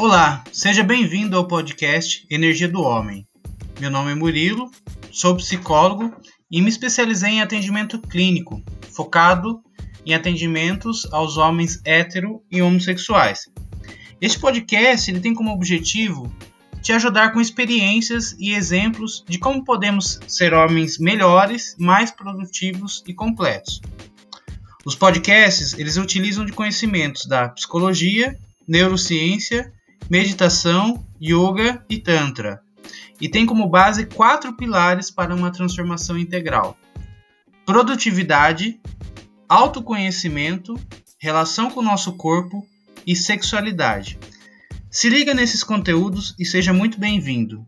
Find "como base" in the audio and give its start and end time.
33.44-34.06